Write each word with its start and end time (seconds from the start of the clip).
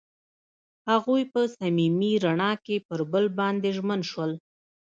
هغوی 0.89 1.23
په 1.33 1.41
صمیمي 1.57 2.13
رڼا 2.25 2.51
کې 2.65 2.75
پر 2.87 2.99
بل 3.11 3.25
باندې 3.39 3.69
ژمن 3.77 4.01
شول. 4.11 4.31